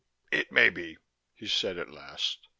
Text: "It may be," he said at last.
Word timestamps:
"It 0.31 0.51
may 0.51 0.71
be," 0.71 0.97
he 1.35 1.45
said 1.47 1.77
at 1.77 1.91
last. 1.91 2.47